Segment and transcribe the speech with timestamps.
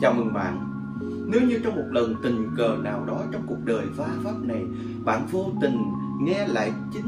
[0.00, 0.58] Chào mừng bạn
[1.26, 4.64] Nếu như trong một lần tình cờ nào đó trong cuộc đời va vấp này
[5.04, 5.82] Bạn vô tình
[6.20, 7.04] nghe lại chính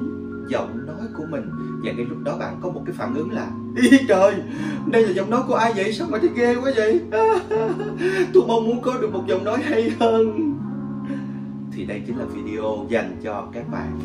[0.49, 1.51] giọng nói của mình
[1.85, 4.35] Và ngay lúc đó bạn có một cái phản ứng là Ý trời,
[4.87, 5.93] đây là giọng nói của ai vậy?
[5.93, 7.01] Sao mà thấy ghê quá vậy?
[8.33, 10.55] Tôi mong muốn có được một giọng nói hay hơn
[11.73, 13.99] Thì đây chính là video dành cho các bạn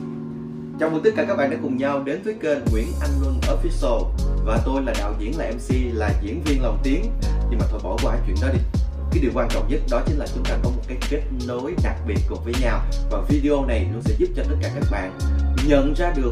[0.80, 3.40] Chào mừng tất cả các bạn đã cùng nhau đến với kênh Nguyễn Anh Luân
[3.42, 4.04] Official
[4.46, 7.04] Và tôi là đạo diễn là MC là diễn viên lòng tiếng
[7.50, 8.60] nhưng mà thôi bỏ qua chuyện đó đi.
[9.12, 11.76] Cái điều quan trọng nhất đó chính là chúng ta có một cái kết nối
[11.84, 12.82] đặc biệt cùng với nhau.
[13.12, 15.18] Và video này nó sẽ giúp cho tất cả các bạn
[15.68, 16.32] nhận ra được,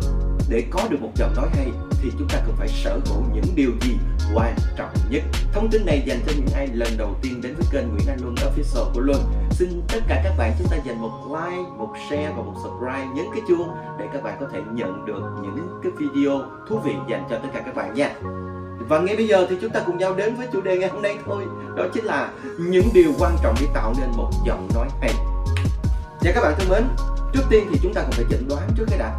[0.49, 1.67] để có được một giọng nói hay,
[2.01, 3.97] thì chúng ta cần phải sở hữu những điều gì
[4.35, 5.23] quan trọng nhất.
[5.53, 8.19] Thông tin này dành cho những ai lần đầu tiên đến với kênh Nguyễn Anh
[8.21, 9.21] Luân, Official của Luân.
[9.51, 13.05] Xin tất cả các bạn chúng ta dành một like, một share và một subscribe
[13.15, 16.93] nhấn cái chuông để các bạn có thể nhận được những cái video thú vị
[17.09, 18.09] dành cho tất cả các bạn nha
[18.89, 21.01] và ngay bây giờ thì chúng ta cùng nhau đến với chủ đề ngày hôm
[21.01, 21.43] nay thôi.
[21.75, 25.11] Đó chính là những điều quan trọng để tạo nên một giọng nói hay.
[26.21, 26.83] Và các bạn thân mến,
[27.35, 29.13] Trước tiên thì chúng ta cần phải chẩn đoán trước cái đã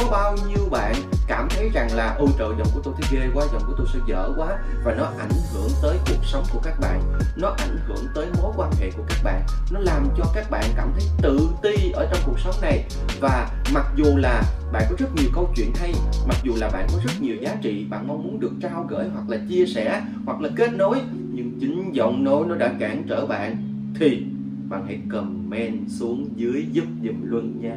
[0.00, 0.94] có bao nhiêu bạn
[1.26, 3.86] cảm thấy rằng là, ôi, trời, giọng của tôi thấy ghê quá, giọng của tôi
[3.92, 4.58] sẽ dở quá.
[4.84, 7.02] Và nó ảnh hưởng tới cuộc sống của các bạn.
[7.36, 9.42] Nó ảnh hưởng tới mối quan hệ của các bạn.
[9.70, 12.84] Nó làm cho các bạn cảm thấy tự ti ở trong cuộc sống này.
[13.20, 15.94] Và mặc dù là bạn có rất nhiều câu chuyện hay,
[16.28, 19.08] mặc dù là bạn có rất nhiều giá trị bạn mong muốn được trao gửi
[19.14, 21.00] hoặc là chia sẻ hoặc là kết nối,
[21.32, 23.56] nhưng chính giọng nói nó đã cản trở bạn,
[23.98, 24.22] thì
[24.68, 27.76] bạn hãy comment xuống dưới giúp dùm luân nha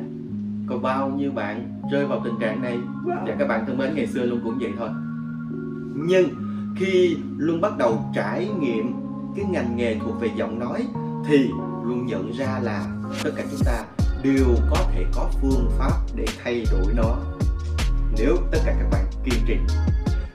[0.67, 2.77] có bao nhiêu bạn rơi vào tình trạng này?
[3.05, 4.89] Và các bạn thân mến ngày xưa luôn cũng vậy thôi.
[5.95, 6.29] Nhưng
[6.75, 8.93] khi luôn bắt đầu trải nghiệm
[9.35, 10.87] cái ngành nghề thuộc về giọng nói
[11.27, 11.49] thì
[11.83, 12.85] luôn nhận ra là
[13.23, 13.83] tất cả chúng ta
[14.23, 17.15] đều có thể có phương pháp để thay đổi nó
[18.17, 19.57] nếu tất cả các bạn kiên trì.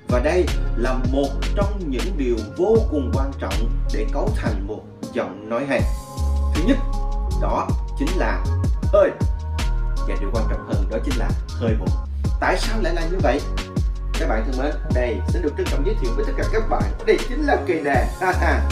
[0.09, 4.83] Và đây là một trong những điều vô cùng quan trọng để cấu thành một
[5.12, 5.81] giọng nói hay.
[6.55, 6.77] Thứ nhất
[7.43, 7.69] đó
[7.99, 8.45] chính là
[8.93, 9.11] hơi
[10.09, 11.89] và điều quan trọng hơn đó chính là hơi bụng
[12.41, 13.41] tại sao lại là như vậy?
[14.19, 16.62] Các bạn thân mến đây xin được trân trọng giới thiệu với tất cả các
[16.71, 16.83] bạn.
[17.06, 18.69] Đây chính là cây đàn ha ha.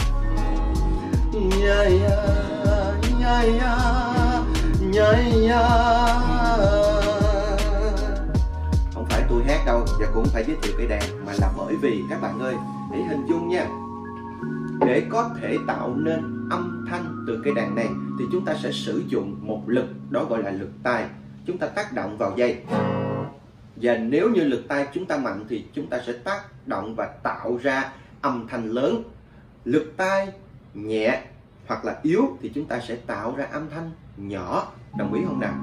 [8.93, 11.75] Không phải tôi hát đâu và cũng phải giới thiệu cây đàn mà là bởi
[11.75, 12.55] vì các bạn ơi
[12.91, 13.67] hãy hình dung nha.
[14.85, 17.87] Để có thể tạo nên âm thanh từ cây đàn này
[18.19, 21.05] thì chúng ta sẽ sử dụng một lực đó gọi là lực tay
[21.47, 22.57] chúng ta tác động vào dây.
[23.75, 27.09] Và nếu như lực tay chúng ta mạnh thì chúng ta sẽ tác động và
[27.23, 27.91] tạo ra
[28.21, 29.03] âm thanh lớn.
[29.65, 30.27] Lực tay
[30.73, 31.21] nhẹ
[31.67, 34.71] hoặc là yếu thì chúng ta sẽ tạo ra âm thanh nhỏ.
[34.97, 35.55] Đồng ý không nào?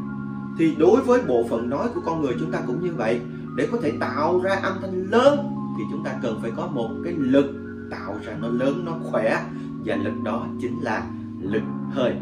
[0.59, 3.21] Thì đối với bộ phận nói của con người chúng ta cũng như vậy.
[3.57, 6.91] Để có thể tạo ra âm thanh lớn thì chúng ta cần phải có một
[7.05, 7.47] cái lực
[7.91, 9.45] tạo ra nó lớn, nó khỏe.
[9.85, 11.07] Và lực đó chính là
[11.41, 12.15] lực hơi.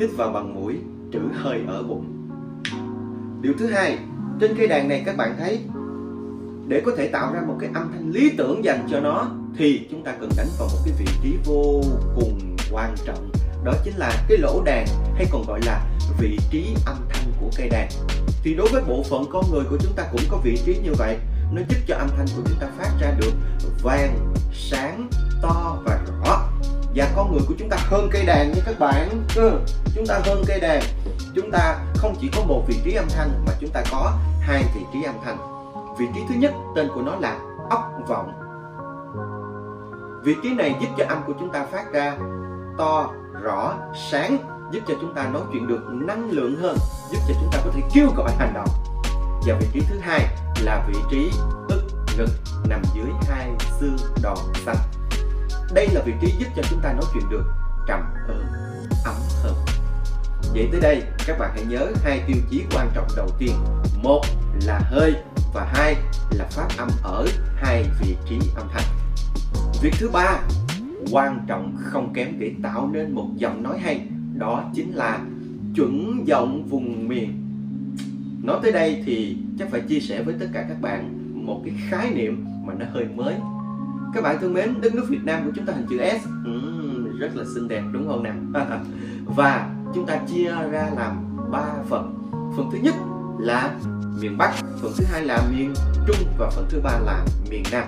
[0.00, 0.78] Hít vào bằng mũi,
[1.12, 2.13] trữ hơi ở bụng
[3.44, 3.98] điều thứ hai
[4.40, 5.60] trên cây đàn này các bạn thấy
[6.68, 9.86] để có thể tạo ra một cái âm thanh lý tưởng dành cho nó thì
[9.90, 11.82] chúng ta cần đánh vào một cái vị trí vô
[12.14, 13.30] cùng quan trọng.
[13.64, 15.86] Đó chính là cái lỗ đàn hay còn gọi là
[16.18, 17.88] vị trí âm thanh của cây đàn.
[18.42, 20.92] Thì đối với bộ phận con người của chúng ta cũng có vị trí như
[20.98, 21.16] vậy
[21.52, 23.32] nó giúp cho âm thanh của chúng ta phát ra được
[23.82, 25.08] vang sáng
[25.42, 26.48] to và rõ.
[26.94, 29.08] Và con người của chúng ta hơn cây đàn nha các bạn.
[29.36, 29.50] Ừ,
[29.94, 30.82] chúng ta hơn cây đàn
[31.34, 34.64] chúng ta không chỉ có một vị trí âm thanh mà chúng ta có hai
[34.74, 35.38] vị trí âm thanh.
[35.98, 37.38] Vị trí thứ nhất, tên của nó là
[37.70, 38.32] ốc vọng.
[40.24, 42.16] Vị trí này giúp cho âm của chúng ta phát ra
[42.78, 43.10] to,
[43.42, 43.74] rõ,
[44.10, 44.38] sáng,
[44.72, 46.76] giúp cho chúng ta nói chuyện được năng lượng hơn,
[47.10, 48.68] giúp cho chúng ta có thể kêu gọi hành động.
[49.46, 50.26] Và vị trí thứ hai
[50.60, 51.30] là vị trí
[51.68, 51.82] ức
[52.18, 52.30] ngực
[52.68, 53.50] nằm dưới hai
[53.80, 54.36] xương đòn
[54.66, 54.76] xanh.
[55.72, 57.44] Đây là vị trí giúp cho chúng ta nói chuyện được
[57.86, 58.46] trầm hơn
[59.04, 59.54] ấm hơn
[60.52, 63.52] vậy tới đây các bạn hãy nhớ hai tiêu chí quan trọng đầu tiên.
[64.02, 64.20] Một
[64.66, 65.14] là hơi
[65.54, 65.96] và hai
[66.30, 68.84] là phát âm ở hai vị trí âm thanh.
[69.82, 70.40] Việc thứ ba
[71.10, 75.18] quan trọng không kém để tạo nên một giọng nói hay đó chính là
[75.74, 77.40] chuẩn giọng vùng miền.
[78.42, 81.74] Nói tới đây thì chắc phải chia sẻ với tất cả các bạn một cái
[81.88, 83.34] khái niệm mà nó hơi mới.
[84.14, 87.18] Các bạn thân mến đất nước Việt Nam của chúng ta hình chữ S uhm,
[87.18, 88.34] rất là xinh đẹp đúng không nào?
[89.24, 92.30] Và chúng ta chia ra làm ba phần.
[92.56, 92.94] Phần thứ nhất
[93.38, 93.70] là
[94.20, 94.52] miền Bắc,
[94.82, 95.74] phần thứ hai là miền
[96.06, 97.84] Trung và phần thứ ba là miền Nam.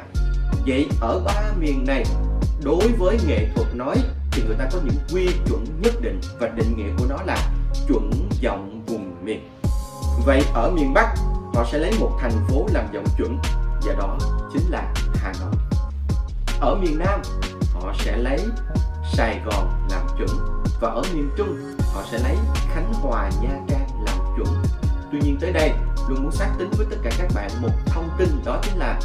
[0.66, 2.04] Vậy ở ba miền này,
[2.64, 3.96] đối với nghệ thuật nói
[4.30, 7.38] thì người ta có những quy chuẩn nhất định và định nghĩa của nó là
[7.88, 8.10] chuẩn
[8.40, 9.48] giọng vùng miền.
[10.26, 11.14] Vậy ở miền Bắc,
[11.54, 13.38] họ sẽ lấy một thành phố làm giọng chuẩn
[13.86, 14.18] và đó
[14.52, 15.54] chính là Hà Nội.
[16.60, 17.20] Ở miền Nam,
[17.74, 18.38] họ họ sẽ lấy
[19.12, 20.28] Sài Gòn làm chuẩn
[20.80, 21.56] và ở miền Trung
[21.96, 24.48] họ sẽ lấy Khánh Hòa, Nha Trang làm chuẩn.
[25.12, 25.70] Tuy nhiên tới đây
[26.08, 29.00] luôn muốn xác tính với tất cả các bạn một thông tin đó chính là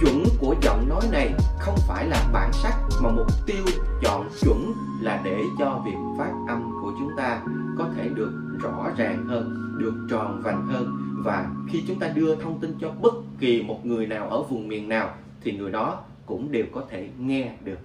[0.00, 3.64] chuẩn của giọng nói này không phải là bản sắc mà mục tiêu
[4.02, 7.40] chọn chuẩn là để cho việc phát âm của chúng ta
[7.78, 8.32] có thể được
[8.62, 12.90] rõ ràng hơn, được tròn vành hơn và khi chúng ta đưa thông tin cho
[12.90, 15.14] bất kỳ một người nào ở vùng miền nào
[15.44, 17.78] thì người đó cũng đều có thể nghe được.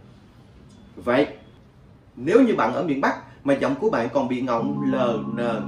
[0.95, 1.27] Vậy
[2.19, 5.62] nếu như bạn ở miền Bắc mà giọng của bạn còn bị ngọng lờ nờ,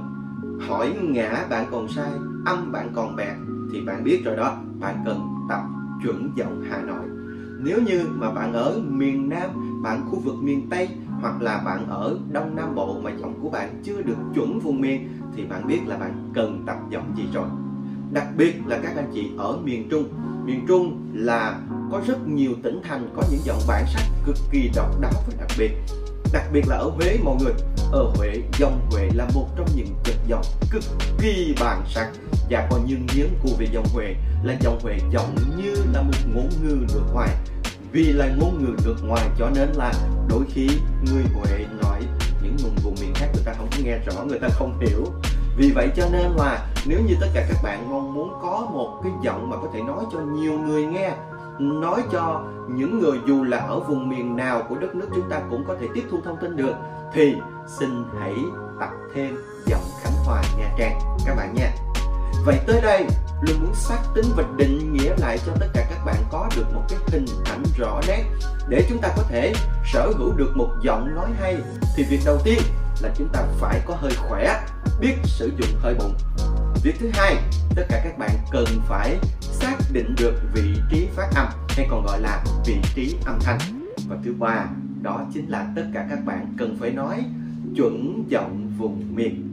[0.68, 2.10] hỏi ngã bạn còn sai,
[2.46, 3.36] âm bạn còn bẹt
[3.72, 5.60] thì bạn biết rồi đó, bạn cần tập
[6.02, 7.04] chuẩn giọng Hà Nội.
[7.58, 10.88] Nếu như mà bạn ở miền Nam, bạn khu vực miền Tây
[11.20, 14.80] hoặc là bạn ở Đông Nam Bộ mà giọng của bạn chưa được chuẩn vùng
[14.80, 17.48] miền thì bạn biết là bạn cần tập giọng gì rồi.
[18.12, 20.04] Đặc biệt là các anh chị ở miền Trung.
[20.44, 21.60] Miền Trung là
[21.92, 25.34] có rất nhiều tỉnh thành có những giọng bản sắc cực kỳ độc đáo và
[25.38, 25.72] đặc biệt
[26.32, 27.52] đặc biệt là ở Huế, mọi người.
[27.92, 30.82] Ở Huế, dòng Huế là một trong những chất dòng cực
[31.18, 32.10] kỳ bản sắc
[32.50, 36.18] và có những miếng của về dòng Huế, là dòng Huế giọng như là một
[36.34, 37.30] ngôn ngữ nước ngoài.
[37.92, 39.92] Vì là ngôn ngữ nước ngoài cho nên là
[40.28, 40.68] đôi khi
[41.12, 42.00] người Huế nói
[42.42, 45.04] những vùng vùng miền khác người ta không nghe rõ, người ta không hiểu.
[45.56, 49.00] Vì vậy cho nên là nếu như tất cả các bạn mong muốn có một
[49.02, 51.10] cái giọng mà có thể nói cho nhiều người nghe
[51.62, 55.40] nói cho những người dù là ở vùng miền nào của đất nước chúng ta
[55.50, 56.74] cũng có thể tiếp thu thông tin được,
[57.12, 57.34] thì
[57.78, 58.34] xin hãy
[58.80, 59.36] tập thêm
[59.66, 61.70] giọng Khánh Hòa Nha Trang, các bạn nha.
[62.44, 63.06] Vậy tới đây
[63.42, 66.64] luôn muốn xác tính và định nghĩa lại cho tất cả các bạn có được
[66.74, 68.24] một cái hình ảnh rõ nét
[68.68, 69.52] để chúng ta có thể
[69.92, 71.56] sở hữu được một giọng nói hay,
[71.96, 72.58] thì việc đầu tiên
[73.00, 74.60] là chúng ta phải có hơi khỏe,
[75.00, 76.14] biết sử dụng hơi bụng.
[76.82, 77.36] Việc thứ hai,
[77.76, 79.18] tất cả các bạn cần phải
[79.62, 83.58] xác định được vị trí phát âm, hay còn gọi là vị trí âm thanh.
[84.08, 84.66] Và thứ ba,
[85.02, 87.24] đó chính là tất cả các bạn cần phải nói
[87.76, 89.52] chuẩn giọng vùng miền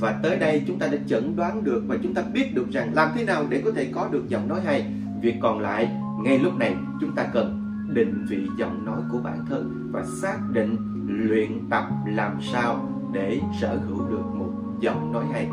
[0.00, 2.94] và tới đây chúng ta đã chẩn đoán được và chúng ta biết được rằng
[2.94, 4.92] làm thế nào để có thể có được giọng nói hay.
[5.20, 5.90] Việc còn lại,
[6.24, 10.38] ngay lúc này chúng ta cần định vị giọng nói của bản thân và xác
[10.52, 10.76] định
[11.06, 14.50] luyện tập làm sao để sở hữu được một
[14.80, 15.48] giọng nói hay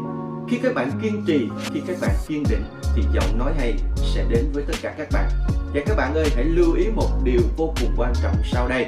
[0.47, 2.63] khi các bạn kiên trì, khi các bạn kiên định
[2.95, 5.29] thì giọng nói hay sẽ đến với tất cả các bạn.
[5.73, 8.87] Và các bạn ơi, hãy lưu ý một điều vô cùng quan trọng sau đây.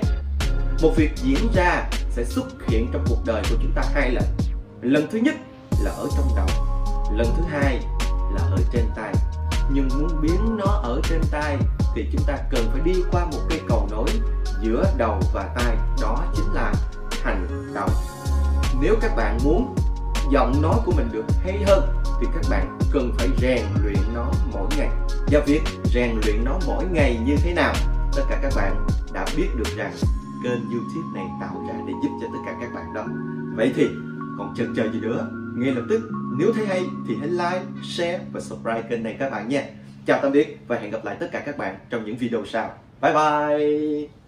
[0.82, 4.24] Một việc diễn ra sẽ xuất hiện trong cuộc đời của chúng ta hai lần.
[4.82, 5.36] Lần thứ nhất
[5.84, 6.48] là ở trong đầu,
[7.18, 7.80] lần thứ hai
[8.36, 9.14] là ở trên tay
[9.74, 11.58] nhưng muốn biến nó ở trên tay
[11.96, 14.08] thì chúng ta cần phải đi qua một cây cầu nối
[14.62, 16.74] giữa đầu và tay đó chính là
[17.24, 17.90] hành động.
[18.82, 19.76] Nếu các bạn muốn
[20.32, 24.32] giọng nói của mình được hay hơn thì các bạn cần phải rèn luyện nó
[24.54, 24.90] mỗi ngày.
[25.32, 27.74] Và việc rèn luyện nó mỗi ngày như thế nào,
[28.16, 29.94] tất cả các bạn đã biết được rằng
[30.44, 33.06] kênh youtube này tạo ra để giúp cho tất cả các bạn đó.
[33.56, 33.88] Vậy thì,
[34.38, 35.28] còn chần chờ gì nữa?
[35.56, 36.02] Ngay lập tức,
[36.38, 39.64] nếu thấy hay thì hãy like, share và subscribe kênh này các bạn nha.
[40.06, 42.74] Chào tạm biệt và hẹn gặp lại tất cả các bạn trong những video sau.
[43.02, 44.21] Bye bye!